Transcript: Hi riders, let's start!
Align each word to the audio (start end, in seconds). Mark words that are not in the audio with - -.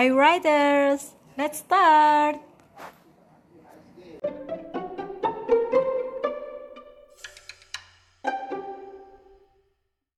Hi 0.00 0.08
riders, 0.08 1.12
let's 1.36 1.58
start! 1.58 2.49